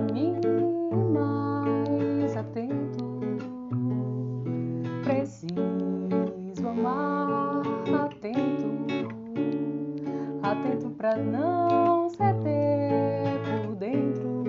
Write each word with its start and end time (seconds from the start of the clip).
a 0.00 0.12
mim 0.12 0.40
mais 1.12 2.36
atento. 2.36 3.20
Preciso 5.04 6.68
amar 6.68 7.62
atento, 8.04 8.68
atento 10.42 10.90
para 10.90 11.16
não 11.16 12.08
ceder 12.08 13.40
por 13.66 13.76
dentro, 13.76 14.44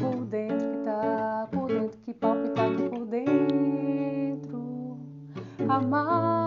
por 0.00 0.24
dentro 0.24 0.70
que 0.70 0.78
tá, 0.84 1.48
por 1.52 1.68
dentro 1.68 1.98
que 1.98 2.14
palpita 2.14 2.62
por 2.90 3.06
dentro. 3.06 4.96
Amar 5.68 6.45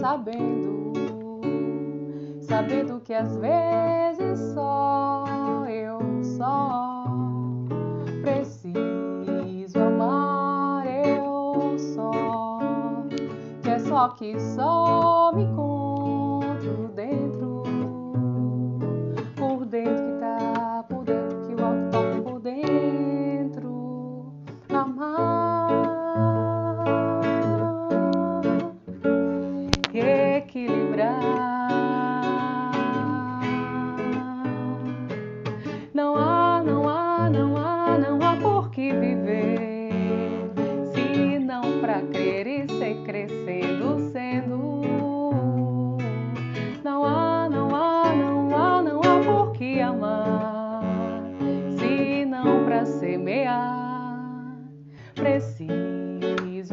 sabendo, 0.00 0.92
sabendo 2.40 3.00
que 3.00 3.14
às 3.14 3.36
vezes 3.36 4.38
só 4.54 5.64
eu 5.68 5.98
só 6.22 7.04
preciso 8.22 9.78
amar 9.78 10.86
eu 10.86 11.78
só, 11.78 13.04
que 13.62 13.70
é 13.70 13.78
só 13.78 14.08
que 14.10 14.38
só 14.38 15.32
me 15.34 15.42
encontro 15.42 15.77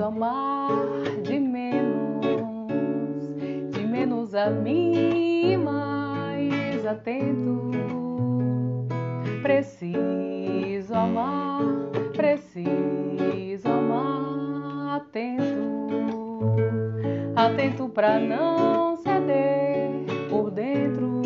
amar 0.05 0.69
de 1.23 1.39
menos, 1.39 2.21
de 3.71 3.79
menos 3.87 4.35
a 4.35 4.49
mim 4.49 5.57
mais 5.57 6.85
atento. 6.85 7.71
Preciso 9.41 10.93
amar, 10.93 11.63
preciso 12.15 13.67
amar 13.67 14.97
atento, 14.97 16.55
atento 17.35 17.89
pra 17.89 18.19
não 18.19 18.95
ceder 18.97 19.89
por 20.29 20.51
dentro. 20.51 21.21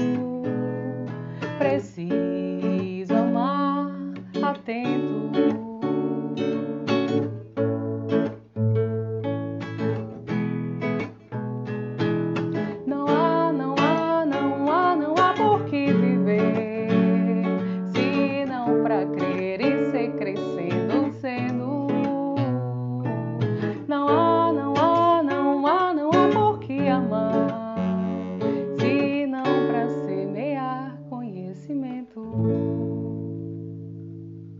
Preciso 1.58 2.19